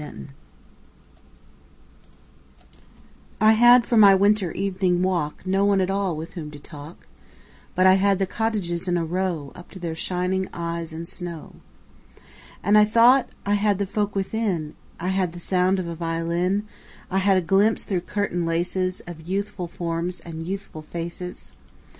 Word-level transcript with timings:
Good 0.01 0.29
Hours 3.39 3.39
I 3.39 3.51
HAD 3.51 3.85
for 3.85 3.97
my 3.97 4.15
winter 4.15 4.51
evening 4.53 5.03
walk 5.03 5.45
No 5.45 5.63
one 5.63 5.79
at 5.79 5.91
all 5.91 6.17
with 6.17 6.33
whom 6.33 6.49
to 6.49 6.59
talk, 6.59 7.05
But 7.75 7.85
I 7.85 7.93
had 7.93 8.17
the 8.17 8.25
cottages 8.25 8.87
in 8.87 8.97
a 8.97 9.05
row 9.05 9.51
Up 9.53 9.69
to 9.73 9.77
their 9.77 9.93
shining 9.93 10.49
eyes 10.55 10.91
in 10.91 11.05
snow. 11.05 11.53
And 12.63 12.79
I 12.79 12.83
thought 12.83 13.29
I 13.45 13.53
had 13.53 13.77
the 13.77 13.85
folk 13.85 14.15
within: 14.15 14.73
I 14.99 15.09
had 15.09 15.33
the 15.33 15.39
sound 15.39 15.77
of 15.77 15.85
a 15.85 15.93
violin; 15.93 16.63
I 17.11 17.19
had 17.19 17.37
a 17.37 17.41
glimpse 17.43 17.83
through 17.83 18.01
curtain 18.01 18.43
laces 18.43 19.01
Of 19.05 19.27
youthful 19.29 19.67
forms 19.67 20.19
and 20.19 20.47
youthful 20.47 20.81
faces. 20.81 21.53